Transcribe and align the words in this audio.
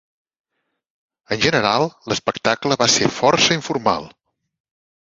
En 1.35 1.43
general, 1.43 1.87
l'espectacle 2.13 2.81
va 2.85 2.89
ser 2.99 3.13
força 3.21 3.61
informal. 3.61 4.15